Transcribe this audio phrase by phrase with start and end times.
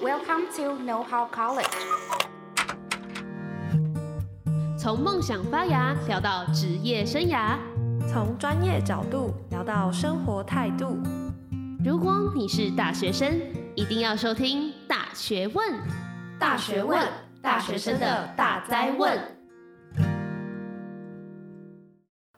[0.00, 1.66] Welcome to Know How College。
[4.78, 7.58] 从梦想发芽聊到职业生涯，
[8.08, 10.96] 从专业角度聊到生活态度。
[11.84, 13.40] 如果你是大学生，
[13.74, 15.74] 一定要收听《大学问》。
[16.38, 17.04] 大学问，
[17.42, 19.18] 大学生的大哉问。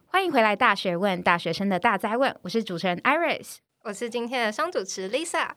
[0.07, 2.35] 欢迎回来，《大学问》大学生的大哉问。
[2.41, 5.51] 我是主持人 Iris，我是今天的双主持 Lisa。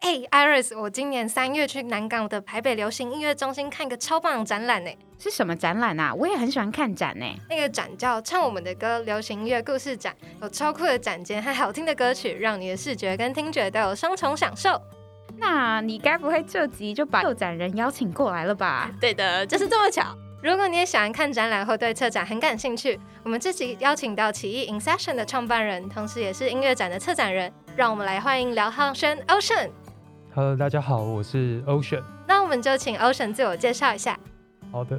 [0.00, 4.90] 哎、hey，Iris，我今年三月去南港的台北流行音乐中心看个超棒的展览呢。
[5.18, 6.14] 是什么展览啊？
[6.14, 7.26] 我也很喜欢看展呢。
[7.50, 14.80] 那个展叫《唱我们的歌》流行音乐故事展，有超酷的展间和好听的歌曲，让你的视觉跟听觉都有双重享受。
[15.36, 18.88] 那你该不会这集就把策展人邀请过来了吧？
[19.00, 20.16] 对的，就是这么巧。
[20.40, 29.68] 如果你也喜欢看展览或对策展很感兴趣，我们这集邀请到奇异 Inception 的创办人，同时也是音乐展的策展人，让我们来欢迎廖浩轩 Ocean。
[30.38, 32.00] Hello，大家好，我是 Ocean。
[32.24, 34.16] 那我们就请 Ocean 自我介绍一下。
[34.70, 34.96] 好的，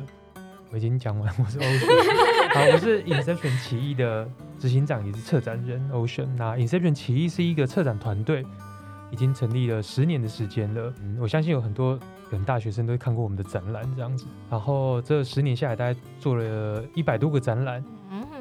[0.69, 2.51] 我已经讲完，我是 Ocean。
[2.53, 4.27] 好，我是 Inception 起义的
[4.59, 6.27] 执行长，也是策展人 Ocean。
[6.35, 8.45] 那 Inception 起义是一个策展团队，
[9.11, 10.93] 已经成立了十年的时间了。
[11.01, 11.97] 嗯，我相信有很多
[12.29, 14.25] 可能大学生都会看过我们的展览这样子。
[14.49, 17.81] 然后这十年下来，大概做了一百多个展览，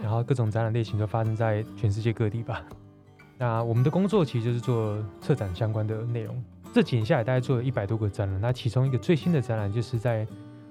[0.03, 2.61] 然后各种展览类型都发生在全世界各地吧。
[3.41, 6.43] 那我们的工作其实就是做策展相关的内容。
[6.73, 8.41] 这几年下来，大概做了一百多个展览。
[8.41, 10.27] 那其中一个最新的展览，就是在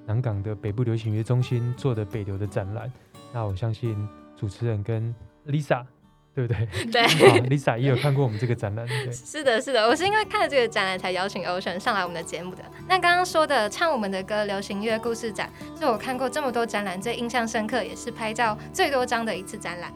[0.05, 2.91] 南港的北部流行音乐中心做的北流的展览。
[3.33, 5.13] 那我相信主持人跟
[5.47, 5.83] Lisa，
[6.33, 6.65] 对不对？
[6.91, 7.01] 对
[7.49, 8.87] ，Lisa 也有看过我们这个展览。
[8.87, 12.63] 对， 是的，是的，我是因为看了这个展览才邀请 Ocean 上来我们的节目的。
[12.87, 19.91] 那刚刚说的唱我们的歌流行音乐故事展，是我看过这么多展览最印象深刻，也是拍照最多张的一次展览。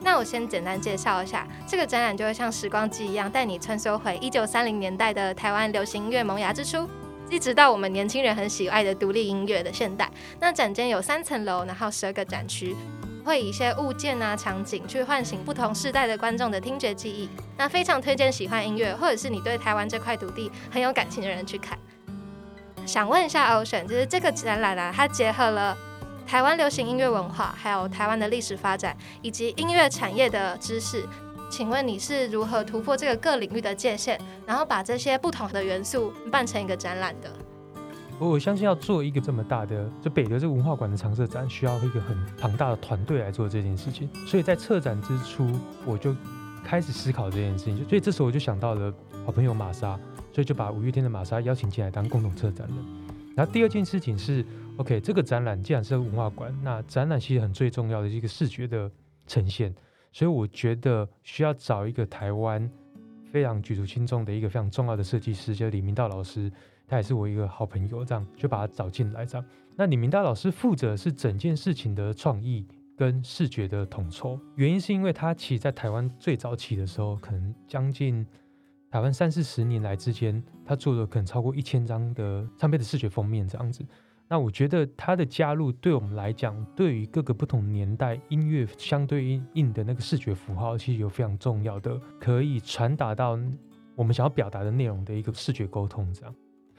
[0.00, 6.88] 那我先简单介绍一下，这个展览就会像时光机一样，带你穿梭回一九三零年代的台湾流行音乐萌芽之初，
[7.28, 10.10] 一直到我们年轻人很喜爱的独立音乐的现代。
[10.40, 12.76] 那展间有三层楼，然后十二个展区，
[13.24, 17.28] 会以一些物件啊、场景去唤醒不同世代的观众的听觉记忆。
[17.56, 21.76] 那非常推荐喜欢音乐，或者是你对台湾这块土地很有感情的人去看。
[22.86, 25.76] 想问一下 Ocean，就是这个展览啊，它结合了。
[26.28, 31.02] 台湾流行音乐文化，还有台湾的历史发展，以及音乐产业的知识，
[31.50, 37.30] 请问你是如何突破这个各领域的界限，然后把这些不同的元素办成一个展览的？
[38.18, 44.06] 我相信要做一个这么大的，就北流这文化馆的常设展，需要一个很庞大的团队来做这件事情。
[44.26, 45.50] 所以在策展之初，
[45.86, 46.14] 我就
[46.62, 47.88] 开始思考这件事情。
[47.88, 48.92] 所以这时候我就想到了
[49.24, 49.98] 好朋友玛莎，
[50.30, 52.76] 所以就把五月天的玛莎邀请进来当共同策展人。
[53.34, 54.44] 然后第二件事情是。
[54.78, 58.88] OK，这个展览既然是文化馆，那展览其实很最重要的一个视觉的
[59.26, 59.74] 呈现，
[60.12, 62.70] 所以我觉得需要找一个台湾
[63.32, 66.48] 非常举足轻重的一个非常重要的设计师，就是李明道老师，
[66.86, 69.26] 他也是我一个好朋友，这样就把他找进来。
[69.26, 69.44] 这样，
[69.74, 72.64] 那李明道老师负责是整件事情的创意
[72.96, 78.24] 跟视觉的统筹，原因是因为他其实在台湾最早期的时候，可能将近
[78.92, 83.84] 台湾三四十年来之间，他做了可能超过一千张的唱片的视觉封面这样子。
[84.30, 93.38] 那我觉得他的加入对我们来讲，对于各个不同年代音乐相对应的那个视觉符号，其实有非常重要的，可以传达到
[93.94, 96.12] 我们想要表达的内容的一个视觉沟通。
[96.12, 96.34] 这样，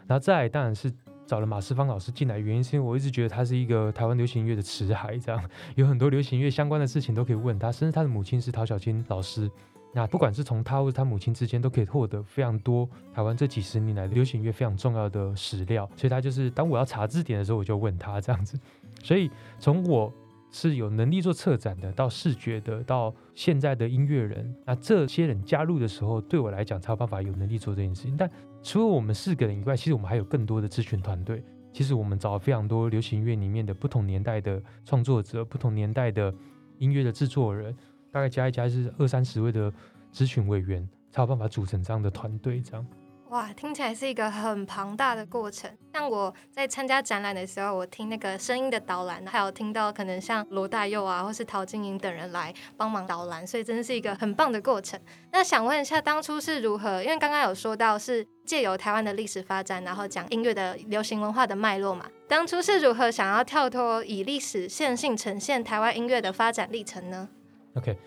[0.06, 0.94] 然后再来当然是
[1.26, 5.44] 找了马世芳老师进来，原因是因为我一直觉得他是一个台湾流行音乐的词海，这样
[5.76, 9.50] 有很多流行音乐相关的事情都可以问他，甚至他的母亲是陶晓清老师。
[9.94, 15.90] 那不管是从他或者他母亲之间，都可以获得非常多台湾这几十年来的流行乐非常重要的史料。
[15.96, 18.60] 所以他就是当我要查字典的时候，我就问他这样子。
[19.04, 20.14] 所以从我
[20.52, 28.16] 是有能力做策展的，到视觉的，到现在的音乐人，那这些人加入的时候，对我来讲才有办法有能力做这件事情。
[28.16, 28.30] 但
[28.62, 31.44] 除了我们四个人以外，其实我们还有更多的咨询团队。
[31.72, 36.34] 其实我们找了非常多流行乐里面的不同年代的创作者，不同年代的
[36.80, 37.76] 音乐的制作人。
[38.12, 39.72] 大概加一加是二三十位的
[40.14, 42.62] 咨询委员，才有办法组成这样的团队。
[42.62, 42.86] 这样，
[43.30, 45.70] 哇，听起来是一个很庞大的过程。
[45.94, 55.00] 像我在参加展览的时候，我听那个声音的导览，还有听到可能像罗大佑啊，或是陶晶莹等人来帮忙导览，所以真的是一个很棒的过程。
[55.32, 57.04] 那想问一下，当初是如何？
[57.04, 62.10] 因为刚刚有说到是借由台湾的历史发展，然后讲音乐的流行文化的脉络嘛。
[62.28, 67.30] 当初是如何想要跳脱以历史线性呈现台湾音乐的发展历程呢
[67.76, 67.98] ？OK，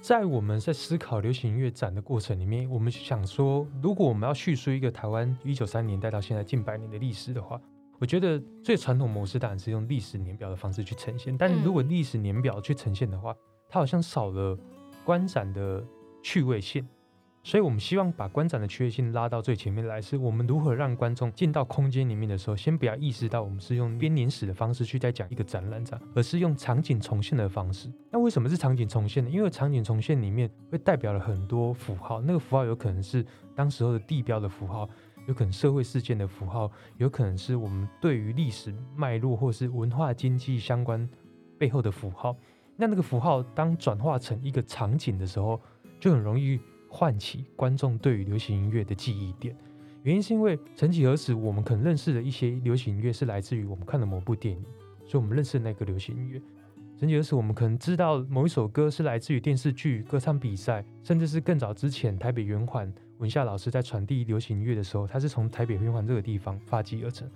[0.00, 7.60] 在我们在思考流行音乐展的过程里面，我们想说，如果我们要叙述一个台湾一九三零年代到现在近百年的历史的话，
[7.98, 11.36] 我觉得最传统模式当然是用历史年表的方式去呈现。
[11.38, 13.34] 但是如果历史年表去呈现的话，
[13.68, 14.58] 它好像少了
[15.04, 15.82] 观展的
[16.22, 16.86] 趣味性。
[17.46, 27.92] 所以我们希望把观展的趣味性拉到最前面来，是我们如何让观众进到空间里面的时候，先不要意识到我们是用编年史的方式去在讲一个展览展，而是用场景重现的方式。
[28.10, 29.28] 那为什么是场景重现呢？
[29.28, 33.24] 因为场景重现里面会代表了很多符号，那个符号有可能是
[33.54, 34.88] 当时候的地标的符号。
[35.26, 41.08] 有可能社会事件的符号，有可能是我们对于历史脉络或是文化经济相关
[41.58, 42.36] 背后的符号。
[42.76, 45.58] 那那个符号当转化成一个场景的时候，
[45.98, 46.60] 就很容易
[46.96, 49.52] 唤起观众对于流行音乐的记忆点。
[50.04, 54.62] 原因是因为曾几何时，我们可能认识的一些流行音乐是来自于我们看的某部电影，
[55.04, 56.40] 所以我们认识那个流行音乐。
[56.96, 62.92] 曾几何时，我们可能知道某一首歌是来自于电视剧、歌唱比赛，甚至是更早之前台北圆环。
[63.18, 67.28] 文夏老师在传递流行音乐的时候，他是从台北圆环这个地方发迹而成，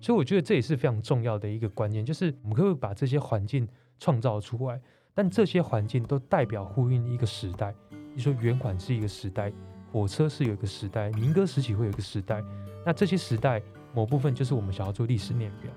[0.00, 3.68] 所以我觉得这也是非常重要的一个观念，就是我们可不可以把这些环境
[3.98, 4.80] 创造出来，
[5.12, 7.74] 但这些环境都代表呼应一个时代。
[8.14, 9.52] 你说圆款是一个时代，
[9.90, 12.42] 火车是有一个时代，民歌时期会有一个时代，
[12.84, 13.62] 那这些时代
[13.94, 15.70] 某部分就是我们想要做历史年表，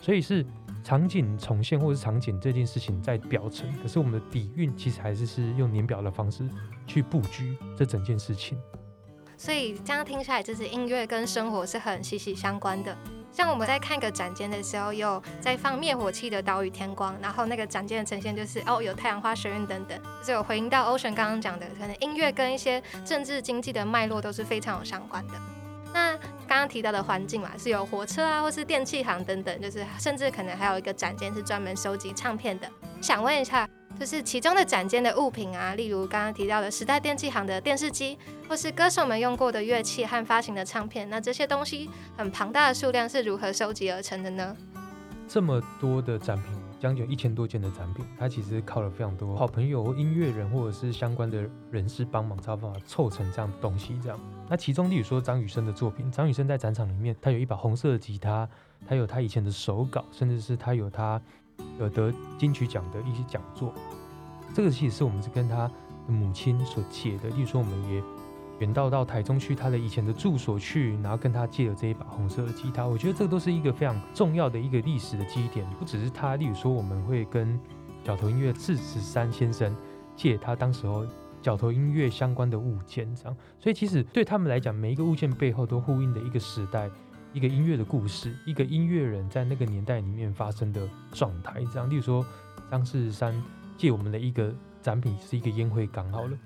[0.00, 0.46] 所以是
[0.84, 6.48] 场景重现或者是场景这件事情在表层，可是我们的底蕴其实还是是用年表的方式
[6.86, 8.58] 去布局这整件事情。
[9.36, 12.96] 所以这样听下来，就是音乐跟生活是很息息相关的。
[13.32, 25.34] 像我们在看个展间的时候，有在放灭火器的岛屿天光，然后那个展间的呈现就是哦，有太阳花学运等等，就是有回应到 Ocean 刚刚讲的，可能音乐跟一些政治经济的脉络都是非常有相关的。
[25.94, 32.68] 那刚刚提到的环境嘛，是有火车啊，或是电器行等等，就是甚至可能还有一个展间是专门收集唱片的。
[33.00, 33.68] 想问一下。
[33.98, 38.18] 就是其中的展间的物品啊，例如刚刚提到的时代电器行的电视机，
[38.48, 44.56] 或是歌手们用过的乐器和发行的唱片，那这些东西很庞大的数量是如何收集而成的呢？
[45.28, 53.96] 这么多的展品，将近一千多件的展品，它其实靠了非常多好朋友、音乐人或者是相关的人士帮忙，才有办法凑成这样的东西。
[54.02, 54.18] 这样，
[54.50, 58.48] 那其中例如说张雨生的作品，张雨生在展场里面，他有一把红色的吉他，
[58.86, 61.22] 他有他以前的手稿，甚至是他有他。
[61.78, 63.72] 有得金曲奖的一些讲座，
[64.54, 65.68] 这个其实是我们是跟他
[66.06, 67.28] 的母亲所借的。
[67.30, 68.02] 例如说，我们也
[68.58, 72.86] 远道到台中去他的以前的住所去，然后跟他借了这一把红色的吉他。
[72.86, 75.66] 我觉得这个都是一个非常重要的一个历史的基点。
[75.78, 77.58] 不只是他，例如说，我们会跟
[78.04, 79.74] 角头音乐四十三先生
[80.14, 81.06] 借他当时候
[81.40, 83.36] 角头音乐相关的物件，这样。
[83.58, 86.88] 所以其实对他们来讲，每一个物件背后都呼应的一个时代。
[87.32, 91.88] 一个音乐的故事，一个音乐人在那个年代里面发生的状态，这样。
[91.88, 92.24] 例如说，
[92.70, 93.34] 张四十三
[93.78, 94.52] 借我们的一个
[94.82, 96.36] 展品是一个烟灰缸，好了，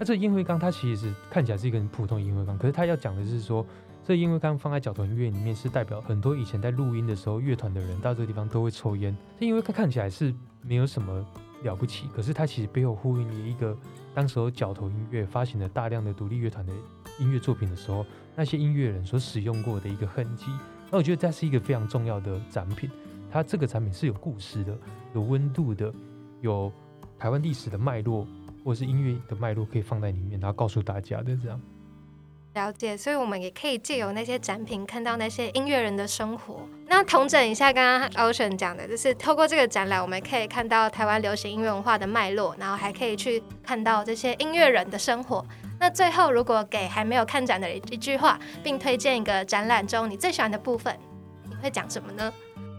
[0.00, 3.64] 那这烟灰缸它其实看起来是一个很普通的烟灰缸，可是它要讲的是说，
[4.04, 9.16] 这烟灰缸放在角头音乐里面是代表很多以前在录音的时候，乐团的人到这个地方都会抽烟。
[9.38, 11.24] 这烟灰缸看起来是没有什么
[11.62, 13.76] 了不起，可是它其实背后呼应了一个
[14.12, 16.72] 当时候角头音乐发行了大量的独立乐团的
[17.20, 18.04] 音乐作品的时候。
[18.34, 20.46] 那些音乐人所使用过的一个痕迹，
[20.90, 22.90] 那我觉得这是一个非常重要的展品。
[23.30, 24.76] 它这个展品是有故事的，
[25.14, 25.92] 有温度的，
[26.40, 26.70] 有
[27.18, 28.26] 台湾历史的脉络，
[28.64, 31.60] 或者是音乐的脉络可以放在里面，然后告诉大家的这样。
[32.54, 36.60] 了解，所以我们也可以借由那些展品看到那些音乐人的生活。
[36.86, 45.42] 那同整一下刚刚 Ocean 讲的，就是透过这个展览，我们可以看到台湾流行音乐文化的脉络，然后还可以去看到这些音乐人的生活。
[45.82, 50.96] 那最后，如果给还没有看展的人一句话，并推荐一个展览中你最喜欢的部分，
[51.50, 52.32] 你会讲什么呢？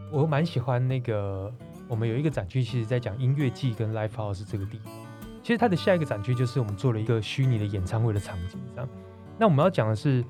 [0.10, 1.54] 我蛮喜欢那个，
[1.90, 4.94] 我们有一个展区，其实在讲音乐季跟 Live House 这个地方。
[5.42, 8.90] 其实它的下一个展区就是我们做了一个虚拟的演唱会的场景，这样。
[9.38, 10.24] 那我们要讲的是，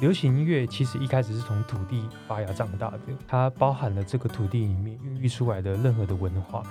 [0.00, 6.62] 流行音乐其实一开始是从土地发芽长大的，它包含了这个土地里面孕育出来的任何的文化。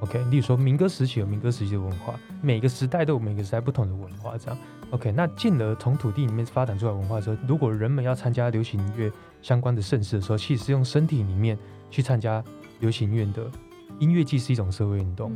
[0.00, 4.58] OK，例如说民歌时期有民歌时期的文化，每个时代都有每个时代不同的文化，这样。
[4.90, 9.10] OK，那进而从土地里面发展出来文化的时候，如果人们要参加流行音乐
[9.42, 11.58] 相关的盛事的时候，其实是用身体里面
[11.90, 12.44] 去参加
[12.80, 13.50] 流行音乐的
[13.98, 15.34] 音乐祭是一种社会运动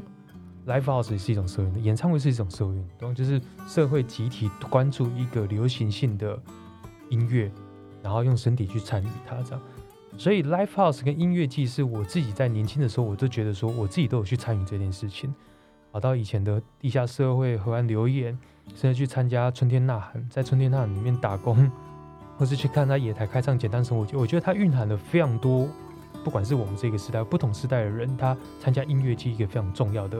[0.67, 6.39] ，Live House 也是一种社会运动，演唱会是一种社会运动，就是社会集体关注一个流行性的
[7.09, 7.51] 音乐，
[8.03, 9.63] 然后用身体去参与它，这样。
[10.21, 15.35] 所以，Live House 跟音乐季是我自己在年轻的时候，我都觉得说，我自己都有去参与这件事情。
[15.91, 18.39] 跑到以前的地下社会河岸留言，
[18.75, 21.73] 甚至去参加春天呐喊，在春天呐喊里面打工，
[22.37, 24.15] 或是去看他野台开唱简单生活节。
[24.15, 25.67] 我觉得它蕴含了非常多，
[26.23, 30.19] 不管是我们这个时代不同时代的人，他参加音乐季一个非常重要的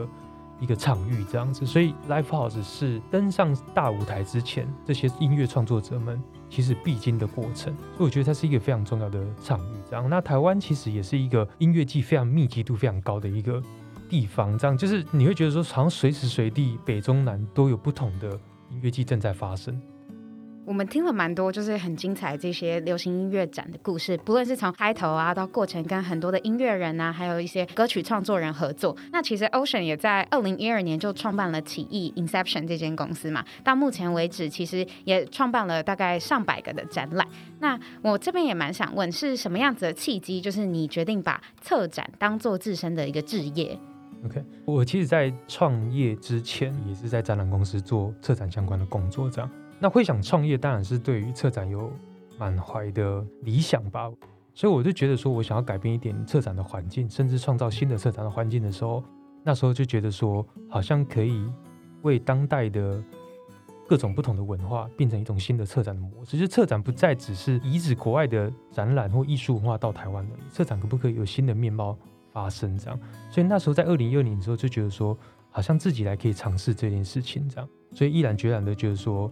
[0.59, 1.63] 一个场域，这样子。
[1.63, 6.19] 所以，Live House 是登上大舞台之前，这些音乐创作者们。
[6.51, 9.77] 其实必经的过程，所以我觉得它是一个非常重要的场域。
[9.89, 13.63] 这样，那台湾其实也是一个音乐季非常密集度非常高的一个
[14.09, 14.57] 地方。
[14.57, 18.37] 这样，就是你会觉得说，好像随时随地北中南都有不同的
[18.69, 19.81] 音乐季正在发生。
[20.63, 28.95] 我们听了蛮多，就是很精彩这些流行音乐展的故事，不论是从开头啊到过程，跟很多的音乐人啊，还有一些歌曲创作人合作。
[29.11, 37.27] 那其实 Ocean 也在二零一二年就创办了起艺 Inception 这间公司嘛，到目前为止其实也创办了大概上百个的展览。
[37.59, 43.77] 那我这边也蛮想问，是什么样子的契机，就是你决定把策展当做自身的一个职业
[44.23, 49.49] ？OK，我其实，在创业之前也是在展览公司做策展相关的工作，这样。
[49.81, 51.91] 那会想创业，当然是对于策展有
[52.37, 54.11] 满怀的理想吧。
[54.53, 59.03] 所以我就觉得说，我想要改变一点策展的环境，甚至创造新的策展的环境的时候，
[59.43, 61.43] 那时候就觉得说，好像可以
[62.03, 63.03] 为当代的
[63.87, 66.37] 各种不同的文化变成一种新的策展的模式。
[66.37, 71.97] 就策展不再只是移植国外的展览或艺术文化到台湾而已，策展可不可以有新的面貌
[72.31, 72.77] 发生？
[72.77, 72.99] 这样，
[73.31, 75.17] 所以那时候在二零一二年的时候就觉得说，
[75.49, 79.31] 好像自己来可以尝试这件事情，这样，所以毅然决然的觉得说。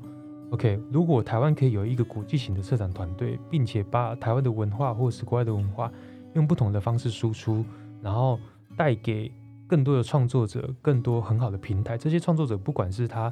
[0.51, 5.91] OK，如果台湾可以有一个国际型的策展团队，并且把台湾的文化或是国外的文化
[6.33, 7.63] 用不同的方式输出，
[8.01, 8.39] 然后
[8.75, 9.31] 带给
[9.67, 13.31] 更多的创作者更多很好的平台，这些创作者不管是他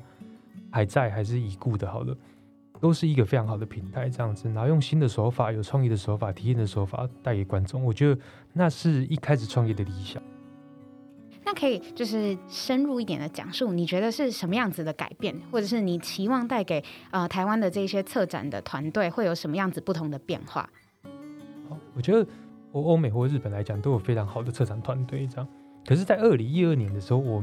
[0.69, 2.15] 还在还是已故的，好了，
[2.79, 8.21] 都是一个非常好的平台，这样子，然后用新的手法、有创意的手法、体验的手法带给观众，我觉得
[8.53, 10.21] 那是一开始创业的理想。
[11.47, 20.69] 那可以就是深入一点的讲述，你觉得是什么样子的改变，或者是你期望带给呃台湾的这些策展的团队会有什么样子不同的变化？
[21.95, 22.27] 我觉得
[22.73, 25.47] 我欧美或日本来讲都有非常好的策展团队，这样。
[25.85, 27.41] 可是，在二零一二年的时候，我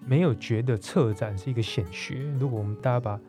[0.00, 2.22] 没有觉得策展是一个显学。
[2.40, 3.20] 如果我们大家把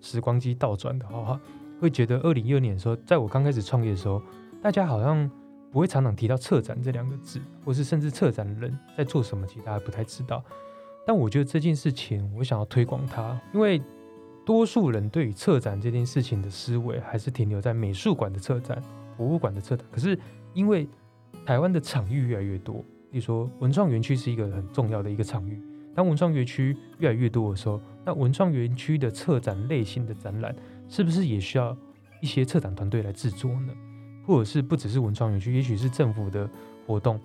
[0.00, 1.40] 时光机倒转的话，
[1.80, 4.20] 会觉得二零一二年的时候，在我刚开始创业的时候，
[4.60, 5.30] 大家好像。
[5.70, 10.42] 不会常常提到策展这两个字，或是甚至策展人在做什么，其实大家不太知道。
[11.06, 13.80] 但我觉得这件事情，我想要推广它，因为
[14.44, 18.82] 多数人对于策展这件事情的思维，还是停留在美术馆的策展、
[19.16, 19.86] 博物馆的策展。
[19.90, 20.18] 可是
[20.54, 20.88] 因为
[21.44, 25.62] 台湾的场域越来越多，比如说文创园区是一个很重要的一个场域。
[25.94, 30.54] 当文创园区越来越多的时候，那文创园区的策展类型的展览，
[30.88, 31.76] 是不是也需要
[32.20, 33.74] 一些策展团队来制作呢？
[34.28, 36.46] 或者是不只是文创园区，也许是政府的
[36.86, 37.18] 活动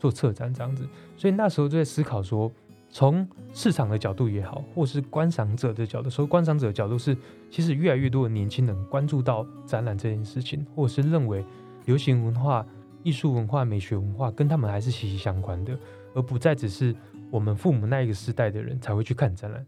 [0.00, 0.84] 做策展这样子，
[1.16, 2.50] 所以那时候就在思考说，
[2.90, 7.16] 从市场的角度也好，或是观赏者的角度，说观赏者的角度是，
[7.52, 11.44] 其实越来越多的年轻人关注到展览这件事情，或者是认为
[11.84, 12.66] 流行文化、
[13.04, 15.78] 艺术文化、美学文化跟他们还是息息相关的，
[16.14, 16.92] 而不再只是
[17.30, 19.64] 我们父母那一个时代的人才会去看展览。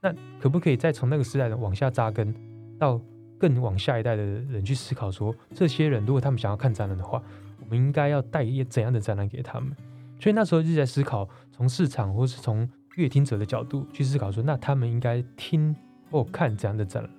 [0.00, 2.34] 那可不可以再从那个时代的往下扎根
[2.78, 2.98] 到？
[3.44, 7.22] 更往下一代的人去思考说，这些人如果他们想要看展览的话，
[7.60, 9.70] 我们应该要带一怎样的展览给他们？
[10.18, 15.76] 所以那时候就在思考，从市场或是从阅听者的角度去思考说，那他们应该听
[16.10, 17.12] 或看怎样的展览？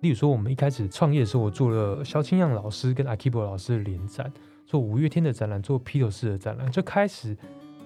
[0.00, 4.32] 例如说，我们一开始创业的时候，我做了萧清阳老师跟阿 Kibo 老师的联展，
[4.64, 7.36] 做五月天的展览，做披头士的展览，就开始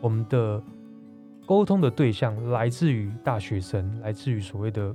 [0.01, 0.63] 我们的
[1.45, 4.95] 沟通的对象来自于大学生，来自于所谓的。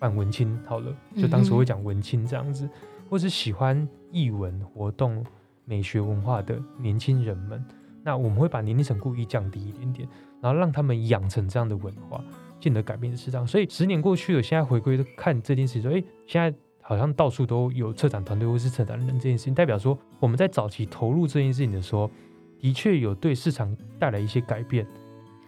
[0.00, 2.70] 办文青好了，就当时会讲文青这样子，嗯、
[3.08, 5.24] 或是喜欢艺文活动、
[5.66, 7.62] 美学文化的年轻人们，
[8.02, 10.08] 那我们会把年龄层故意降低一点点，
[10.40, 12.24] 然后让他们养成这样的文化，
[12.58, 13.46] 进而改变市场。
[13.46, 22.10] 所以十年过去了，现在回归看这件事情，说，哎，现在好像到处都有策展团队或是策展人这件事情，代表说我们在早期投入这件事情的时候，
[22.58, 24.86] 的确有对市场带来一些改变。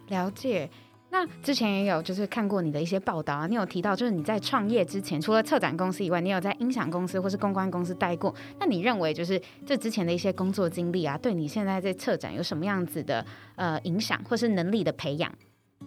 [0.09, 0.69] 了解。
[1.13, 8.35] 那之前也有就是看过你的一些报道啊，你有提到就是你在创业之前，除了策展公司以外，你有在音响公司或是公关公司待过。
[8.59, 13.23] 那你认为就是这之前的一些工作经历啊，对你现在在策展有什么样子的
[13.57, 15.31] 呃影响，或是能力的培养？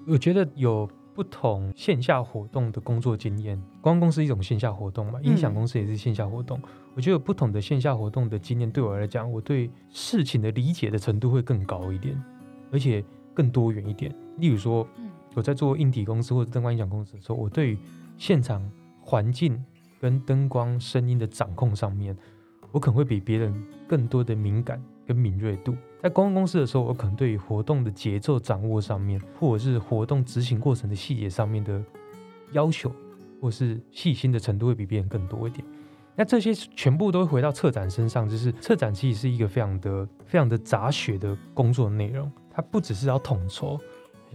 [0.08, 6.60] 我觉得有不同线下活动的工作经验，公关公司一种线下活动嘛，音响公司也是线下活动。
[6.60, 12.16] 嗯、我觉得有不同的线下活动的经验，对我来讲，我对事情的理解的程度会更高一点，
[12.72, 13.04] 而且
[13.34, 14.14] 更多元一点。
[14.38, 15.05] 例如说，嗯
[15.36, 17.78] 我在做硬体公司或者灯光音响公司的时候，我对于
[18.18, 18.68] 现场
[19.02, 19.64] 环境
[20.00, 22.18] 跟灯光声音的掌控上面，
[22.72, 23.54] 我可能会比别人
[23.88, 25.76] 更多的敏感跟敏锐度。
[26.02, 31.84] 在公关公司的时候，我可能对于活动的节奏掌握上面，或者是活动执行过程的细节上面的
[32.52, 32.92] 要求，
[33.42, 35.66] 或是细心的程度会比别人更多一点。
[36.16, 43.78] 那这些全部都会回到策展身上，就是策展其实是一个非常的、非常的杂学的工作内容，它不只是要统筹。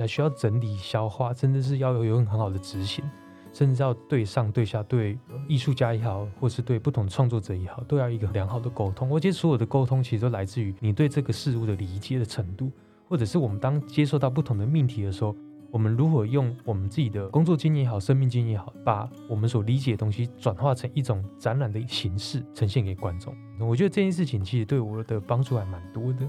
[0.00, 3.04] 还需要整理消化，甚至是要有有很好的执行，
[3.52, 9.08] 甚至要对上对下，对艺术家也好，或是对不同创作者也好，都要一个良好的沟通。
[9.08, 12.70] 我觉得所有的沟通其实都来自于你对这个事物的理解的程度，
[13.08, 15.36] 或者是我们当接受到不同的命题的时候，
[15.70, 23.34] 我们如何用我们自己的工作经验也好，生命经验也好，把我们所理解的东西转化成一种展览的形式呈现给观众。
[23.58, 26.26] 我觉得这件事情其实对我的帮助还蛮多的。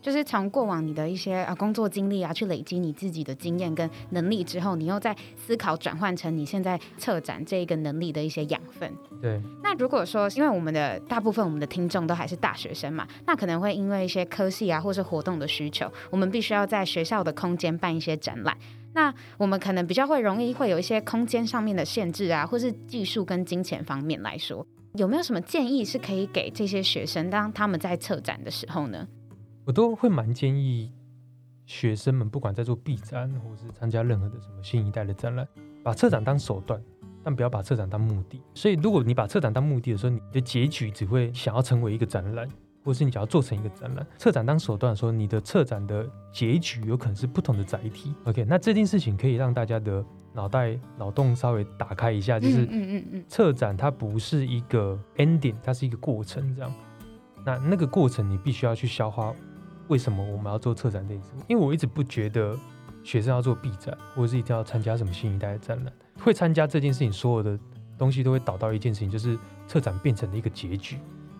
[0.00, 8.92] 就是从过往你的一些啊工作经历啊，去累积你自己的经验跟能力之后，你又在思考转换成你现在策展这一个能力的一些养分。
[9.20, 9.40] 对。
[9.62, 18.56] 那如果说，因为我们的大部分我们的听众都还是大学生嘛，那可能会因为一些科系啊，或是活动的需求，我们必须要在学校的空间办一些展览。
[18.92, 29.06] 那我们可能比较会容易会有一些空间上面的限制啊，或是技术跟金钱方面来说，有没有什么建议是可以给这些学生，当他们在策展的时候呢？
[29.64, 30.92] 我都会蛮建议
[31.66, 35.46] 学生们，不管在做毕展或是参加任何的什么新一代的展览，
[35.82, 36.82] 把策展当手段，
[37.22, 38.42] 但不要把策展当目的。
[38.54, 42.48] 所以，如果你把策展当目的的时候，你的结局只会想要成为一个展览，
[42.82, 44.04] 或是你想要做成一个展览。
[44.18, 48.14] 策展当手段的时候，你的策展的结局有可能是不同的载体。
[48.24, 56.72] OK，那这件事情可以让大家的脑袋脑洞稍微打开一下，就是嗯嗯嗯，策展它不是一个 ending，它是一个过程，这样。
[57.44, 59.32] 那那个过程你必须要去消化。
[59.90, 61.30] 为什么我们要做策展这件事？
[61.48, 62.56] 因为我一直不觉得
[63.02, 65.92] 学生要做 B 展，或者是一定要参加什么新一代的展览。
[66.20, 67.58] 会参加这件事情，所有的
[67.98, 70.96] 东西都会导到一件事情，就是策展变成了一个结局。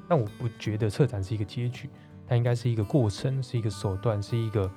[0.08, 1.88] 但我不觉得策展是一个结局，
[2.26, 4.70] 它应该是一个过程，是一个手段，是一个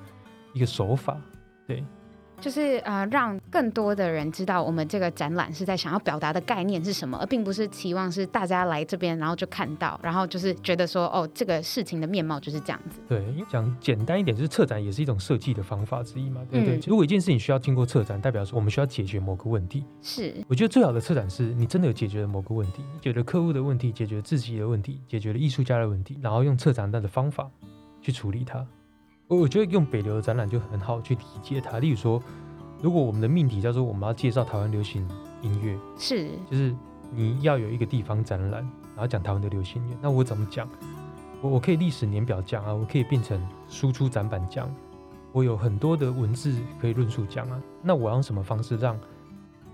[0.52, 1.20] 一个手法。
[1.66, 1.82] 对。
[2.40, 13.00] 就是呃，让更多的人知道我们这个展览是在想要表达的概念是什么，而并不是期望是大家来这边然后就看到，然后就是觉得说哦，这个事情的面貌就是这样子。
[13.08, 16.76] 对，因为讲简单一点，就是策展也是一种设计的方法之一嘛，对不对？
[16.76, 19.84] 嗯，如果一件事情需要经过策展，代表说我们需要解决某个问题。
[20.02, 27.50] 是，我觉得最好的策展是你真的有解决了某个问题，解决了客户的问题，解决了自己的问题，解决了艺术家的问题，然后用策展的方法
[28.02, 28.66] 去处理它。
[29.34, 32.22] 我我觉得用北流的展览就很好去理解它，例如说。
[32.82, 35.08] 如果我们的命题叫做我们要介绍台湾流行
[35.40, 36.74] 音乐，是，就是
[37.10, 38.60] 你要有一个地方展览，
[38.94, 40.68] 然后讲台湾的流行音乐，那我怎么讲？
[41.40, 44.68] 我我可以历史年表讲啊，我可以变成输出展板讲，
[45.32, 47.58] 我有很多的文字可以论述讲啊。
[47.80, 49.00] 那我要用什么方式让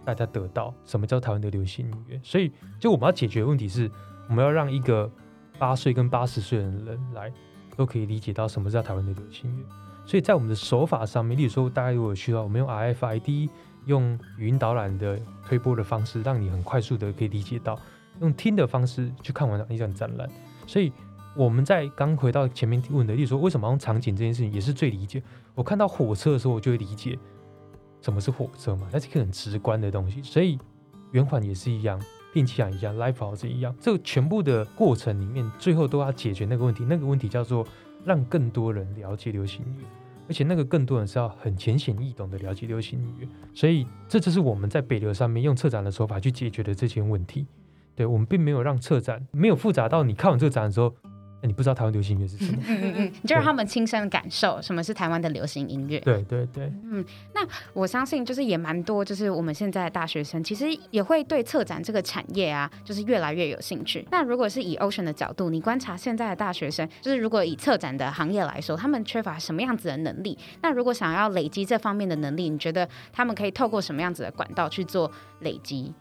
[0.04, 2.20] 大家得到什么叫台湾的流行音乐？
[2.22, 3.90] 所以，就我们要解决的问题是，
[4.28, 5.10] 我们要让一个
[5.58, 7.32] 八岁跟八十岁的人来
[7.76, 9.64] 都可以理解到什么叫台湾的流行乐。
[10.06, 13.48] 所以在我们的手法上面，例如说，大家如果需要，我们用 RFID，
[13.86, 17.78] 用语音导览的推播的方式，让你很快速的可以理解到，
[18.20, 20.28] 用听的方式去看完一场展览。
[20.66, 20.92] 所以
[21.36, 25.22] 我们在刚回到前面问的，例如说，为什么用场景这件事情也是最理解。
[25.54, 27.16] 我看到火车的时候，我就会理解
[28.00, 30.20] 什么是火车嘛，那是一个很直观的东西。
[30.22, 30.58] 所以
[31.12, 32.00] 圆环也是一样，
[32.32, 36.84] 电气场一样，Life House 一样，这个全部的过程里面，最后都要解决那个问题。
[36.88, 37.66] 那个问题叫做
[38.04, 39.84] 让更多人了解流行音乐。
[40.28, 47.48] 而且那个更多人是要很浅显易懂的了解流行音乐，所以这就是我们在北流上面用策展的手法去解决的这些问题。
[47.96, 50.94] 对，我们并没有让策展没有复杂到你看完这个展的时候。
[51.42, 52.62] 欸、你不知道台湾流行音乐是什么？
[52.68, 55.98] 嗯嗯嗯，你 就让他们亲身感受什么是台湾的流行音乐。
[56.00, 64.06] 对对对，嗯，那我相信就是也蛮多，就是我们现在的大学生其实也会对策展这个产业啊，就是越来越有兴趣。
[64.10, 70.36] 那如果是以 Ocean 的角度，你观察现在的大学生，就是如果以策展的行业来说，他们缺乏什么样子的能力？
[70.62, 75.92] 那如果想要累积这方面的能力，你觉得他们可以透过什么样子的管道去做累积？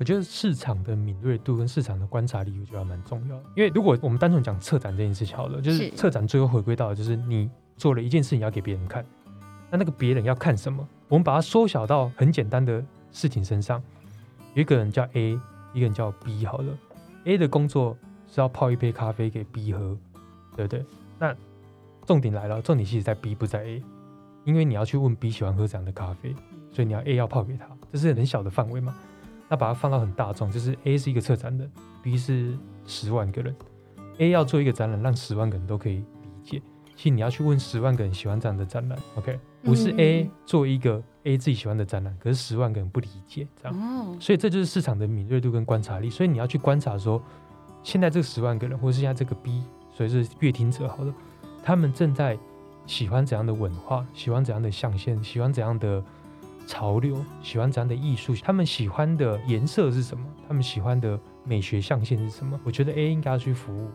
[0.00, 3.44] 我觉得市场的敏锐度跟市场的观察力，我觉得还蛮重要的。
[3.54, 9.04] 因为如果我们单纯讲策展这件事情好了，就是策展最后回归到的就是你做了一件事情要给别人看，
[9.70, 10.88] 那那个别人要看什么？
[11.06, 12.82] 我们把它缩小到很简单的
[13.12, 13.82] 事情身上，
[14.54, 15.38] 有一个人叫 A，
[15.74, 16.72] 一个人叫 B 好了。
[17.24, 17.94] A 的工作
[18.26, 19.98] 是要泡一杯咖啡给 B 喝，
[20.56, 20.82] 对不对？
[21.18, 21.36] 那
[22.06, 23.82] 重点来了，重点其实在 B 不在 A，
[24.44, 26.34] 因为你要去问 B 喜欢喝怎样的咖啡，
[26.72, 28.96] 所以你要 A 要泡给他，这是很小的范围嘛。
[29.50, 31.68] 那把它放到很大众，就是 A 是一个策展人
[32.04, 33.52] ，B 是十万个人
[34.18, 36.62] ，A 要做一个展览，让十万个人都可以理解。
[36.94, 39.40] 其实你要去问十万个人喜欢这样的展览，OK？
[39.64, 44.16] 不是 A 做一个 A 自己喜欢的展览，可是十万个人不理解这样。
[44.20, 46.08] 所以这就是市场的敏锐度跟观察力。
[46.08, 47.20] 所以你要去观察说，
[47.82, 51.12] 现在这十万个人，或是现在这个 B，所以是阅听者，好了，
[51.64, 52.38] 他们正在
[52.86, 56.00] 喜欢怎样的文化，喜欢怎样的象限，喜欢怎样的。
[56.66, 58.34] 潮流喜欢怎样的艺术？
[58.42, 60.24] 他们喜欢的颜色是什么？
[60.46, 62.58] 他们喜欢的美学象限是什么？
[62.64, 63.88] 我觉得 A 应该要去服务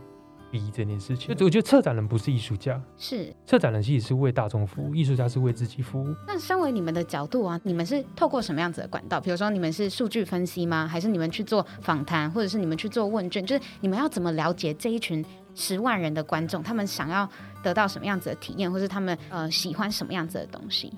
[0.52, 1.36] B 这件事情。
[1.36, 6.16] 就我觉得策展人不是艺术家，是策展人其实是为大众服务，艺术家是为自己服务。
[6.28, 9.20] 那身为你们的角度啊，你们是透过什么样子的管道？
[9.20, 10.88] 比如说你们是数据分析吗？
[10.88, 13.46] 还是你们去做访谈，或者是你们去做问卷？
[13.46, 15.24] 就是你们要怎么了解这一群
[15.56, 17.30] 十万人的观众，他们想要
[17.64, 20.94] 得到什么样子的体验，或是他们呃喜欢什么样子的东西？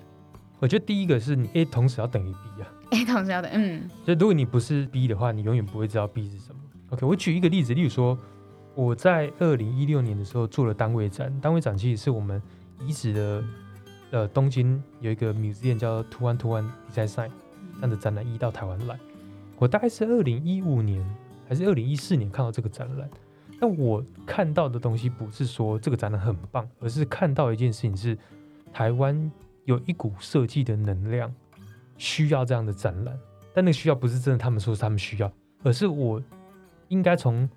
[0.60, 6.60] 我觉得第一个是你 A 同时要等于 B 啊，A 同时要等，嗯，所以如果你不是 B 的话，你永远不会知道 B 是什么。
[6.90, 8.18] OK，我举一个例子，例如说
[8.74, 12.42] 我在二零一六年的时候做了单位展，单位展其实是我们
[12.80, 13.44] 遗址的，
[14.10, 17.30] 呃，东京有一个 museum 叫 Two One Two One Design
[17.76, 18.98] 这样的展览移到台湾来。
[19.60, 21.08] 我大概是二零一五年
[21.48, 23.08] 还是二零一四年看到这个展览，
[23.60, 28.18] 但我看到的东西不是说这个展览很棒，而是看到一件事情是
[28.74, 29.32] 台湾。
[29.68, 31.30] 有一股设计的能量，
[31.98, 33.20] 需要这样的展览，
[33.54, 35.30] 但那个需要不是真的，他们说是他们需要，
[35.62, 36.24] 而是我
[36.88, 37.48] 应该从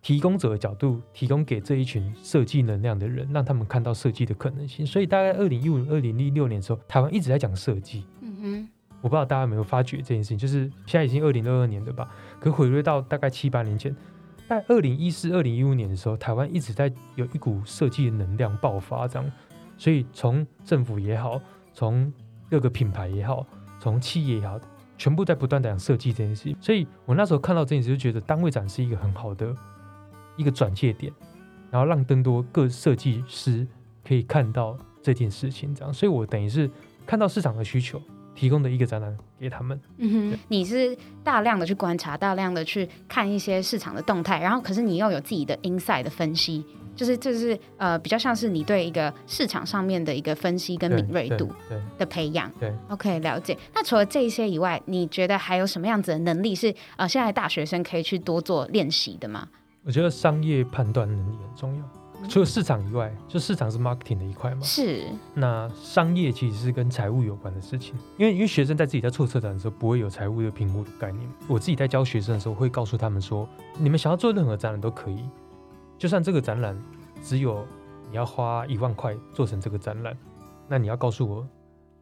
[0.00, 4.86] 提供者的角度，提供给这一群设计能量的人，让他们看到设计的可能性。
[4.86, 8.06] 所以大概二零一五、二零一六年的时候，台湾一直在讲设计。
[8.22, 8.68] 嗯哼，
[9.02, 12.08] 我不知道大家有没有发觉这件事情，就是现在已经二零二二年了吧？
[12.40, 13.94] 可回归到大概七八年前，
[14.48, 19.32] 在二零一四、二零一五年的时候，台湾一直在有一股设计的能量爆发，这样。
[19.76, 21.40] 所以从政府也好，
[21.72, 22.12] 从
[22.50, 23.46] 各个品牌也好，
[23.78, 24.58] 从企业也好，
[24.96, 26.54] 全部在不断的讲设计这件事。
[26.60, 29.54] 所以我那时候看到这件事，就觉得单位展是一个很好的
[30.36, 31.12] 一个转借点，
[31.70, 33.66] 然后让更多各设计师
[34.06, 35.74] 可以看到这件事情。
[35.74, 36.70] 这样，所以我等于是
[37.04, 38.00] 看到市场的需求，
[38.36, 39.80] 提供的一个展览给他们。
[39.96, 46.64] 嗯哼，你是大量的去观察，大量的去看一些市场的动态，然后可是你又有自己的 inside 的分析。
[46.94, 51.46] 就是就是呃，比较像是你对一个市场上面的一个分析跟敏锐度
[51.98, 52.50] 的培养。
[52.58, 53.54] 对，对，对，OK，了解。
[53.74, 59.46] 那除了这一些以外，你觉得还有什么样子的能力是呃，现在大学生可以去多做练习的吗？
[59.84, 61.84] 我觉得商业判断能力很重要。
[62.28, 64.60] 除了市场以外，就市场是 marketing 的一块嘛。
[64.62, 65.04] 是。
[65.34, 71.28] 那商业其实是跟财务有关的事情，因为因为学生在自己在做策展的时候，不会有财务的评估的概念。
[71.46, 73.48] 我自己在教学生的时候，会告诉他们说，
[73.78, 75.18] 你们想要做任何展览都可以。
[75.98, 76.76] 就算这个展览
[77.22, 77.66] 只有
[78.10, 80.16] 你要花一万块做成这个展览，
[80.68, 81.46] 那你要告诉我，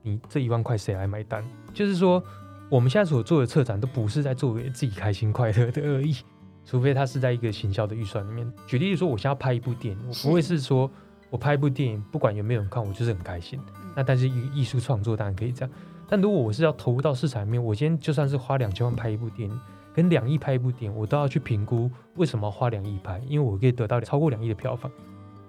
[0.03, 1.45] 你这一万块谁来买单？
[1.73, 2.23] 就是说，
[2.71, 6.17] 我们现在所做的策展都不是在做给自己开心快乐的而已，
[6.65, 8.51] 除非他是在一个行销的预算里面。
[8.67, 10.91] 举例说，我现在要拍一部电影，我不会是说
[11.31, 13.61] 我拍一部电影，不管有没有人看，我就是很开心。
[13.95, 15.71] 那但是艺艺术创作当然可以这样，
[16.09, 19.61] 但如果我是要投入到市场里面，我今天就算是花两千万拍一部电影。
[19.95, 24.91] 跟两亿拍一部电影，我都要去评估为什么要花两亿拍，因为我可以得到超过两亿的票房。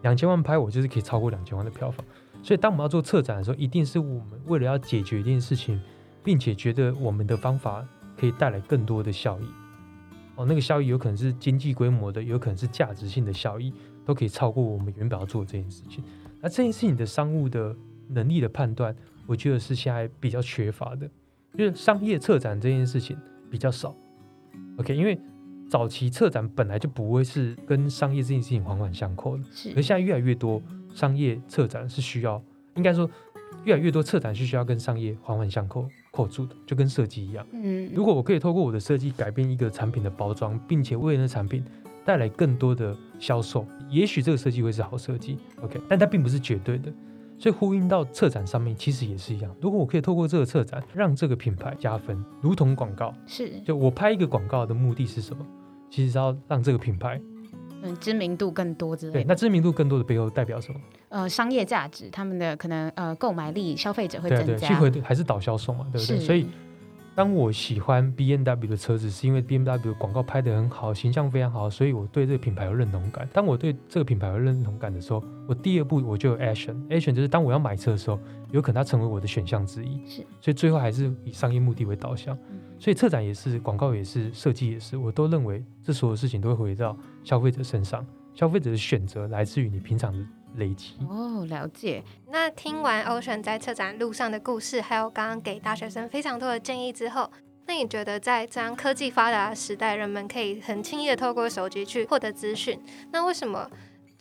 [0.03, 2.05] 两千万拍，我就是可以超过两千万的票房。
[2.43, 5.81] 所以，当我们要做策展的时候，一定是我们为了要解决一件事情，
[6.23, 7.83] 并且觉得我们的方法
[8.15, 9.45] 可以带来更多的效益。
[10.35, 13.73] 哦，那个效益有可能是经济规模的，有可能是价值性的效益，
[14.05, 16.03] 都可以超过我们原本要做的这件事情。
[16.41, 17.75] 那这件事情的商务的
[18.09, 18.95] 能力的判断，
[19.25, 21.09] 我觉得是现在比较缺乏的，
[21.57, 23.17] 就是商业策展这件事情
[23.49, 23.95] 比较少。
[24.77, 25.17] OK，因为
[25.69, 29.69] 早期策展本来就不会是跟商业这件事情环环相扣的，是。
[29.75, 30.61] 而现在越来越多
[30.93, 32.41] 商业策展是需要，
[32.75, 33.09] 应该说
[33.63, 37.45] 越来越多策展是需要跟商业环环相扣扣住的，就跟设计一样。
[37.51, 37.89] 嗯。
[37.93, 41.63] 如果我可以透过我的设计改变一个产品的包装，并且为那产品
[42.05, 45.37] 带来更多的销售，也许这个设计会是好设计。
[45.61, 46.91] OK，但它并不是绝对的。
[47.37, 49.53] 所以呼应到策展上面，其实也是一样。
[49.59, 55.45] 如果我可以透过这个策展让这个品牌加分，如同广告，是就我拍一个广告的目的是什么？
[55.89, 57.21] 其实是要让这个品牌
[57.85, 59.19] 嗯知名度更多之类的。
[59.19, 60.79] 对，那知名度更多的背后代表什么？
[61.09, 64.67] 呃，商业价值，他们的可能呃购买力，消费者会增加。
[64.79, 66.19] 对对，会还是导销售嘛，对不对？
[66.19, 66.47] 所以。
[67.15, 73.25] 当我喜欢 BMW 的车子，是因为 BMW 广告拍得很好，形象非常好，所以我对这个品牌有认同感。
[73.31, 78.19] 当我对这个品牌有认同感的时候，我第二步我就有 action，action 就是当我要买车的时候，
[78.51, 80.05] 有可能它成为我的选项之一。
[80.05, 82.37] 是，所以最后还是以商业目的为导向。
[82.77, 88.05] 所以策展也是，广告也是，设计也是，我都认为这所有事情都会回到消费者身上。
[88.33, 90.19] 消费者的选择来自于你平常的。
[90.57, 92.03] 累积哦，了解。
[92.29, 97.29] 那听完 Ocean 在策展路上的故事，还有刚刚给大学生非常多的建议之后，
[97.67, 102.79] 那你觉得在这样科技发达的时代，人们可以很轻易的透过手机去获得资讯，
[103.11, 103.69] 那为什么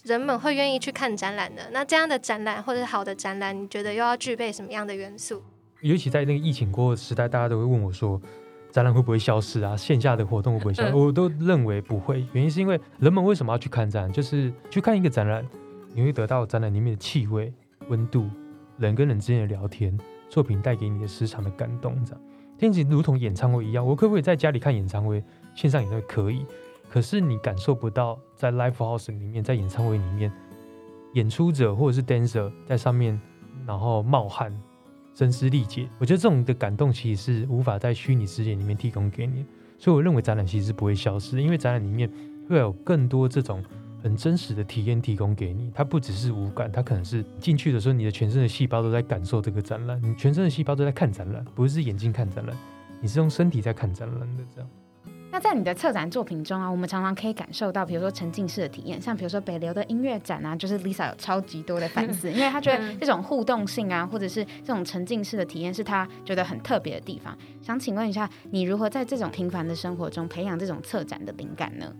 [0.02, 1.62] 人们会愿意去看展览呢？
[1.72, 5.42] 那这样的展览或者好的展览，你觉得又要具备什么样的元素？
[5.80, 8.20] 尤其在那个疫情过时代，大家都会问我说，
[8.70, 9.76] 展览会不会消失啊？
[9.76, 10.90] 线下的活动会不会消失？
[10.90, 14.10] 嗯、 我都认为不会，原因是因为人们为什么要去看展？
[14.10, 15.46] 就是去看一个展览。
[15.94, 17.52] 你会得到展览里面的气味、
[17.88, 18.28] 温度、
[18.78, 19.96] 人跟人之间的聊天、
[20.28, 22.20] 作品带给你的时常的感动，这样
[22.58, 23.86] 听起来如同演唱会一样。
[23.86, 25.22] 我可不可以在家里看演唱会？
[25.54, 26.44] 线上演唱会可以，
[26.90, 30.32] 可是你感受不到在 live house 里面，在演唱会里面，
[31.12, 33.20] 演出者或者是 dancer 在上面，
[33.64, 34.52] 然后冒汗、
[35.14, 35.88] 声嘶力竭。
[35.98, 39.44] 我觉得这种的感动其实是无法在虚拟世界里面提供给你，
[39.78, 42.10] 所以我认为展览其实是不会消失，因为展览里面
[42.48, 43.62] 会有更多这种。
[44.04, 45.72] 很真实的体验提供给你。
[45.74, 52.54] 它不只是五感，它可能是进去的时候，你的全身的细胞都在感受这个展览，你全身的细胞都在看展览，不是眼睛看展览，
[53.00, 54.70] 你是用身体在看展览的这样。
[55.32, 67.36] 那在你的策展作品中啊，我们常常可以感受到，比如说沉浸式的体验，像比如说北流的音乐展啊，就是 Lisa 有超级多的粉丝， 因为她觉得这种互动性啊，或者是这种沉浸式的体验是她觉得很特别的地方。
[67.60, 71.92] 想请问一下，你如何在这种平凡的生活中培养这种策展的灵感呢？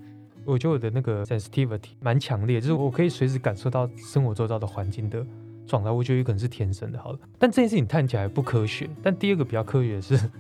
[0.45, 5.25] 我觉得我的那个 sensitivity 蛮强烈，就是我可以随时感受到生活周遭的环境的
[5.67, 5.91] 状态。
[5.91, 7.19] 我觉得有可能是天生的，好了。
[7.39, 8.89] 但这件事情看起来不科学。
[9.03, 10.31] 但第二个比较科学的是，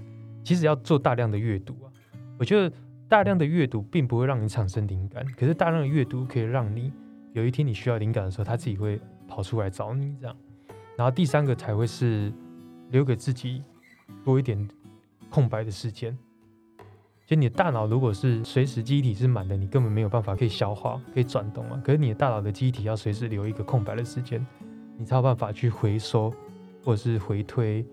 [0.42, 1.92] 其实要做大量的阅读啊，
[2.38, 2.74] 我觉得。
[3.06, 6.90] 大量的阅读并不会让你产生灵感，可是大量的阅读可以让你
[7.34, 10.34] 有一天你需要灵感的时候，他自己会跑出来找你这样。
[10.96, 12.32] 然后第三个才会是
[12.90, 13.62] 留给自己
[14.24, 14.66] 多一点
[15.28, 16.16] 空白的时间。
[17.26, 21.80] 就你的大脑如果是随时机体是满的，你根本没有办法可以消化、可以转动啊。
[21.84, 24.46] 可是你的大脑的机体要随时留一个空白的时间，
[24.98, 26.32] 你才有办法去回收
[26.82, 27.84] 或者是回推。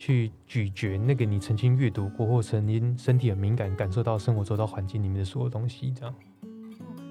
[0.00, 6.14] 去咀嚼那个你曾经阅读过或曾经身体很敏感感受到生活周遭环境里面的所有东西，这样。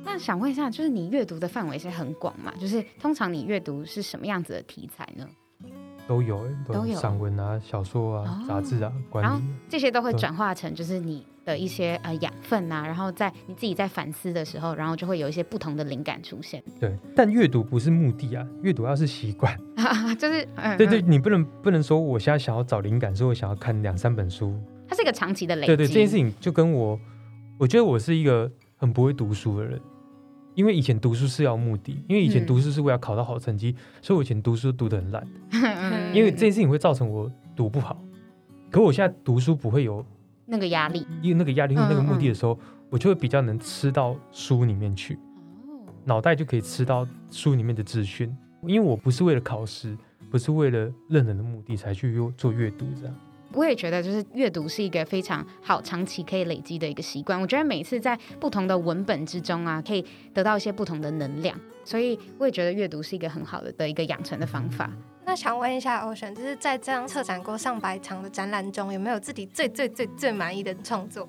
[0.05, 2.53] 那想问一下，就是你阅读的范围是很广嘛？
[2.57, 5.27] 就是通常你阅读是什么样子的题材呢？
[6.07, 16.63] 都有，都有散文啊、小说啊、杂志啊，管理，然后这些都会转化成就是你的一些呃养分啊，然后在你自己在反思的时候，然后就会有一些不同的灵感出现。
[16.79, 19.57] 对，但阅读不是目的啊，阅读要是习惯，
[20.17, 25.67] 就是、嗯、对对，你不能不能说我现在想要找灵感，所以我想要看两三本书，它是一个长期的累积。
[25.67, 26.99] 对对，这件事情就跟我，
[27.57, 29.79] 我觉得我是一个很不会读书的人。
[30.57, 35.23] 因为以前读书是要目的，因为以前读书是为了考到好成绩，嗯、所以我以前读书读得很烂。
[36.11, 37.95] 因为这件事情会造成我读不好，
[38.71, 40.03] 可我现在读书不会有
[40.47, 45.19] 那个压力，因为那个压力和那个目的的时候，嗯嗯，我就会比较能吃到书里面去，
[46.03, 48.35] 脑袋就可以吃到书里面的资讯。
[48.63, 49.95] 因为我不是为了考试，
[50.31, 53.15] 不是为了认人的目的才去做阅读这样。
[53.53, 57.39] 我也觉得，就是阅读是一个非常好、长期可以累积的一个习惯。
[57.39, 64.91] 我觉得每次在不同的文本之中啊，可以得到一些不同的能量，所以我也觉得阅读是一个很好的的一个养成的方法。
[65.25, 71.27] 那想问一下，Ocean，就是在这样策展过上百场的展览中，有没有自己最最最最满意的创作？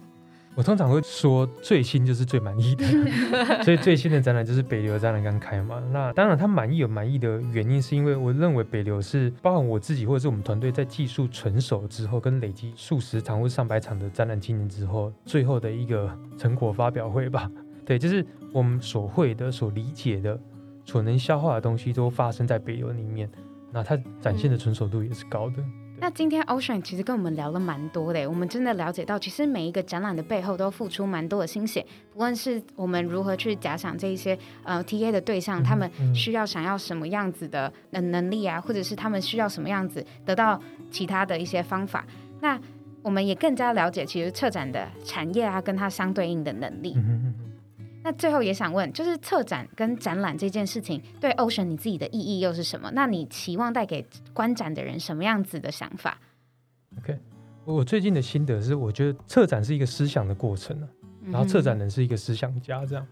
[0.59, 2.85] 我通常会说最新就是最满意的，
[3.63, 5.81] 所以最新的展览就是北流的展览刚开嘛。
[5.93, 17.49] 那当然，他满意有满意的原因，是因为我认为北流是包含我自己或者是我们团队在技术成熟之后，跟累积数十场或上百场的展览经验之后，最后的一个成果发表会吧。
[17.87, 20.37] 对，就是我们所会的、所理解的、
[20.85, 23.31] 所能消化的东西，都发生在北流里面。
[23.71, 25.63] 那它展现的成熟度也是高的。
[26.01, 42.07] 那今天 Ocean 其实跟我们聊了蛮多的，我们真的了解到，其实每一个展览的背后都付出蛮多的心血，不论是我们如何去假想这一些呃 TA 的对象，他们需要想要什么样子的能能力啊，或者是他们需要什么样子得到其他的一些方法，
[42.41, 42.59] 那
[43.03, 46.97] 我们也更加了解其实策展的产业啊，跟它相对应的能力。
[48.09, 52.91] 那最后也想问，就是策展跟展览这件事情，对 Ocean 你自己的意义又是什么？
[52.95, 56.19] 那你期望带给观展的人什么样子的想法
[56.97, 57.19] ？OK，
[57.67, 60.89] 我最近的心得是，我觉得策展是一个思想的过程，
[61.27, 63.07] 然后策展人是一个思想家，这样，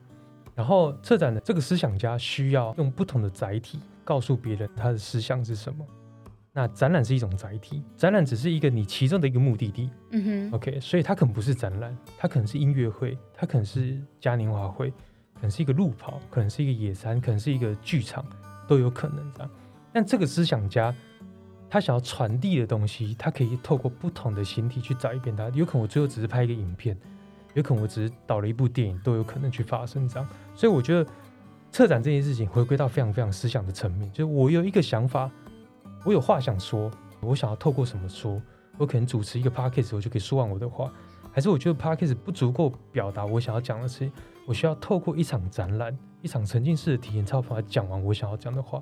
[0.54, 5.84] 然后策展的这个思想家需要用不同的载体告诉别人他的思想是什么。
[6.58, 9.90] 那展览是一种载体，展览只是一个你其中的一个目的地。
[10.12, 14.88] 嗯哼，OK，所以它可能不是展览，它可能是音乐会，它可能是嘉年华会，
[15.34, 18.24] 可能是一个路跑，可能是一个野餐，可能是一个剧场，
[18.66, 19.50] 都有可能这样。
[19.92, 20.94] 但这个思想家
[21.68, 25.50] 他想要传递的东西，他可以透过不同的形体去找一遍它。
[25.50, 26.96] 有可能我最后只是拍一个影片，
[27.52, 30.26] 有可能我只是导了一部电影，都有可能去发生这样。
[30.54, 31.06] 所以我觉得
[31.70, 35.30] 策展这件事情回归到非常非常思想的层面，就是我有一个想法。
[36.06, 36.88] 我有话想说，
[37.20, 38.40] 我想要透过什么说？
[38.78, 40.92] 我可能主持一个 podcast，我就可以说完我的话，
[41.32, 44.12] 还是我觉得 podcast 不足够表达我想要讲的事情，
[44.46, 48.80] 我需要透过一场展览、一场沉浸式的体验，才有办法讲完我想要讲的话。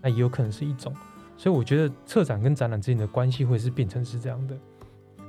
[0.00, 0.94] 那也有可能是一种，
[1.36, 4.56] 所以我觉得策展跟展览之间的关系会是变成是这样的。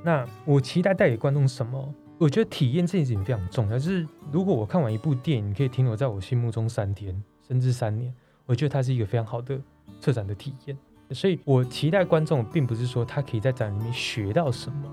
[0.05, 1.93] 那我期待带给观众什么？
[2.17, 3.77] 我觉得体验这件事情非常重要。
[3.77, 8.13] 就是如果我看完一部电影，可以停留在我心目中三天甚至三年，
[8.45, 9.59] 我觉得它是一个非常好的
[9.99, 10.77] 策展的体验。
[11.11, 14.91] 所以我期待观众，并不是说他可以在展里面学到什么，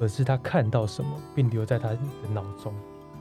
[0.00, 1.98] 而是他看到什么，并留在他的
[2.32, 2.72] 脑中。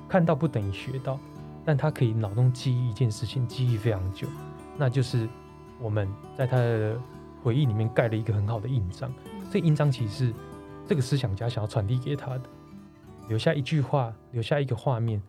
[0.07, 1.19] 看到不等于学到，
[1.65, 4.27] 但他可以脑中记忆一件事情，记忆非常久，
[4.77, 5.27] 那就是
[5.79, 6.07] 我们
[6.37, 6.95] 在他的
[7.41, 9.11] 回忆里面盖了一个很好的印章。
[9.51, 10.33] 这印章其实是
[10.87, 12.41] 这个思想家想要传递给他的，
[13.27, 15.21] 留下一句话，留下一个画面，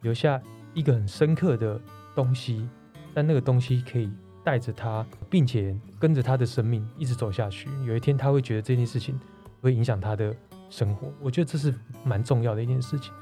[0.00, 0.40] 留下
[0.72, 1.80] 一个很深刻的
[2.14, 2.68] 东西，
[3.12, 4.10] 但那个东西可以
[4.48, 7.68] 带着他，并且跟着他的生命一直走下去。
[7.84, 9.14] 有一天他会觉得这件事情
[9.60, 10.34] 会影响他的
[10.70, 13.12] 生活，我觉得这是蛮重要的一件事情。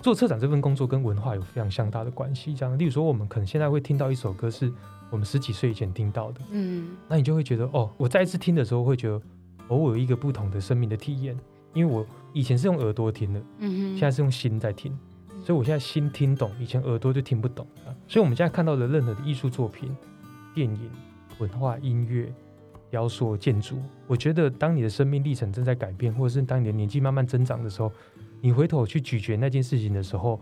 [0.00, 2.54] 做策展这份工作跟文化有非常相大的关系。
[2.54, 4.72] 这样，例如说，我们可能现在会听到一首歌，是
[5.10, 9.16] 我们十几岁以前听到的，嗯，那你就会觉得，哦，我再一次听的时候会觉得，
[9.68, 11.38] 哦，我有一个不同的生命的体验，
[11.74, 14.90] 因为我以前是用耳朵听的，嗯哼，现在是用心在听，
[15.44, 17.92] 所以我现在心听懂，以前耳朵就听不懂啊。
[18.08, 19.94] 所以我们现在看到的任何的艺术作品、
[20.54, 20.90] 电影、
[21.38, 22.32] 文化、音乐、
[22.90, 27.92] 雕塑、建筑，我觉得当你的生命历程正在改变，或者是当你的年纪慢慢增长的时候。
[28.44, 30.40] 你回头去咀嚼那件事情的时候，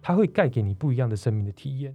[0.00, 1.94] 它会带给你不一样的生命的体验。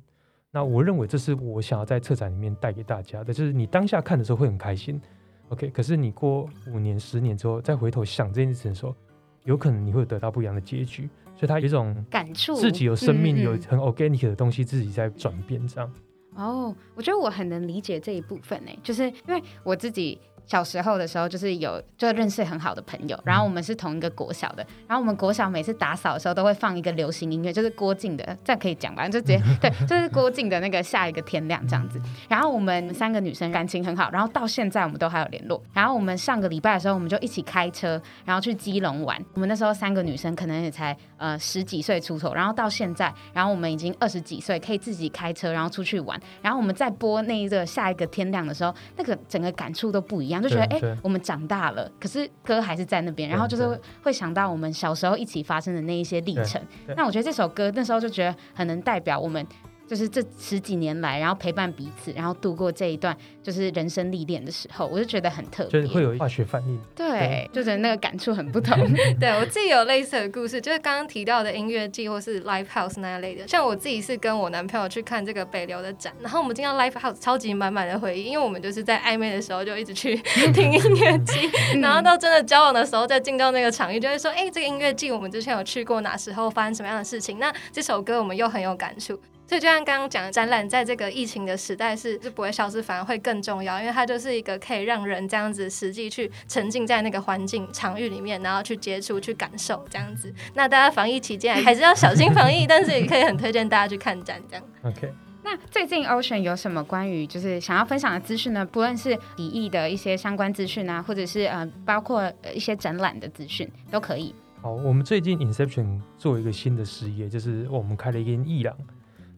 [0.51, 5.01] 那我认为这是我想要在策展里面带给大家的，就是你当下看的时候会很开心
[5.47, 5.69] ，OK。
[5.71, 8.95] 可是你过五年、十年之后再回头想这件事情的时候，
[9.43, 11.09] 有可能你会得到不一样的结局。
[11.35, 15.91] 所以它有一种感触，自己有生命、有很 organic 的东西自己在转变，这样。
[16.39, 20.17] 哦，我觉得我很能理解这一部分呢，就是因为我自己。
[20.49, 29.07] 小时候的时候，就是有就认识很好的朋友，然后我们是同一个国小的，然后我们国小每次打扫的时候都会放一个流行音乐，就是郭靖的，这样可以讲吧？
[29.07, 32.01] 就直接 对，就是郭靖的那个下一个天亮这样子。
[32.27, 35.61] 然后我们三个女生感情很好，然后到现在我们都还有联络。
[35.71, 39.23] 然后我们上个礼拜的时候，我们就一起开车，然后去基隆玩。
[39.35, 46.19] 我们那时候三个女生可能也才呃十几岁出头，然后到现在，然后我们已经二十几岁，可以自己开车然后出去玩。
[46.41, 51.19] 然后我们在播那一个下一个天亮的时候，那个整个感触都不一样，就觉得哎，我们。
[51.29, 56.59] 长大了，可是歌还是在那边，然后就是会想到我们小时候一起发生的那一些历程。
[56.95, 59.45] 那我觉得这首歌那时候就觉得很能代表我们。
[59.89, 66.79] 就是这十几年来，然后陪伴彼此，然后度过这一段就是人生历练的时候，我就觉得很特别，就是会有化学反应。
[66.95, 68.77] 对，对就是那个感触很不同。
[69.19, 73.47] 对我自己有类似的故事，就是刚刚提到的音乐季或是 live house 那一类的。
[73.47, 80.15] 像我自己是跟我男朋友去看这个北流的展，然后我们进到 live house，超级满满的回忆，因为我们就是在暧昧的时候就一直去
[80.53, 81.49] 听音乐季，
[81.81, 87.39] 然后到真的交往的时候再进到那个场域，就会说，哎，这个音乐季我们之前有去过，哪时候发生什么样的事情？
[87.39, 89.19] 那这首歌我们又很有感触。
[89.49, 100.31] 所以就像刚刚讲的，展览在这个疫情的时代是就不会消失，反而会更重要，因为它就是一个可以让人这样子实际去沉浸在那个环境场域里面，然后去接触、去感受这样子。
[100.53, 104.63] 那大家防疫期间还是要小心防疫， 但是也可以很推荐大家去看展这样。
[104.83, 105.11] OK。
[105.41, 108.63] 那最近 Ocean 有什么关于就是想要分享的资讯呢？
[108.63, 114.35] 不论是笔译的一些相关资讯啊，或者是呃包括一些展览的资讯都可以。
[114.61, 118.77] 好，我们最近 Inception 做一个新的事业，就是我们开了一间艺廊。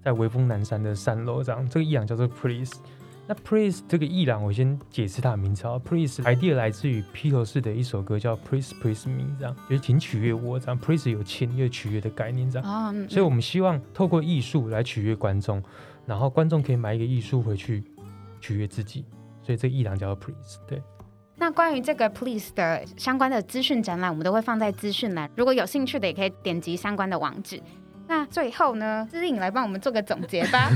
[0.04, 2.74] 在微风南山的三楼，这样这个艺廊叫做 Please。
[3.28, 5.80] 那 Please 这个艺廊，我先解释它的名字啊。
[5.80, 12.68] Please idea 来自于披头士的一首歌，叫 Please Please Me，这样就是请取悦我，这样 Please 有请又取悦的概念，这样。
[12.68, 12.94] 啊。
[13.08, 15.64] 所以我们希望透过艺术来取悦观众，
[16.06, 17.84] 然后观众可以买一个艺术回去
[18.42, 19.06] 取悦自己。
[19.44, 20.58] 所以这个艺廊叫做 Please。
[20.68, 20.82] 对。
[21.36, 27.62] 那关于这个 Please 的相关的资讯展览，我们都会放在资讯栏，如果有兴趣的，也可以点击相关的网址。
[28.12, 30.69] 那最后呢，姿颖来帮我们做个总结吧。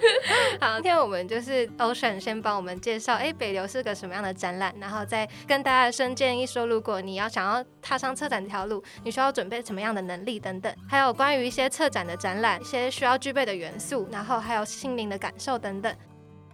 [0.58, 15.94] 好，今天我们就是 Ocean 先帮我们介绍，哎，北流是个什么样的展览，然后再跟大家深建议说，如果你要想要踏上策展这条路，你需要准备什么样的能力等等，还有关于一些策展的展览，一些需要具备的元素，然后还有心灵的感受等等。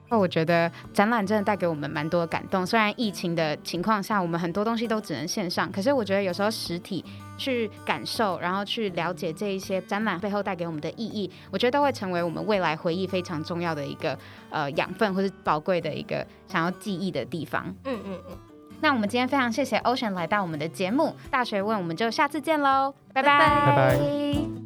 [0.09, 2.64] 那我觉得展览真的带给我们蛮多的感动。
[2.64, 7.05] 虽然疫情的情况下，我们很多东西都只能线上，可是我觉得有时候实体
[7.37, 14.16] 去感受，然后去了解这一些展览背后带给我们的意义，我觉得都会成为我们未来回忆非常重要的一个
[14.51, 17.66] 呃养分，或是宝贵的一个想要记忆的地方。
[17.85, 18.37] 嗯嗯嗯。
[18.81, 24.65] 那我们今天非常谢谢 Ocean 来到我们的节目《大学问》，我们就下次见喽，拜拜拜拜。